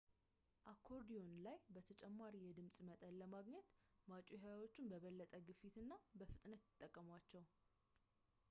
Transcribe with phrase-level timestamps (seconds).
[0.71, 1.57] አኮርዲዮን ላይ
[1.89, 3.67] ተጨማሪ የድምፅ መጠን ለማግኘት
[4.13, 7.47] ማጮኺያዎቹን በበለጠ ግፊት እና ፍጥነት ይጠቀሟቸዋል